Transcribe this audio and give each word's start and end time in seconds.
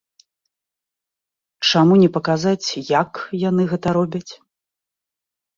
Чаму 1.69 1.93
не 2.03 2.09
паказаць, 2.17 2.67
як 3.01 3.11
яны 3.49 3.63
гэта 3.75 3.87
робяць? 3.99 4.27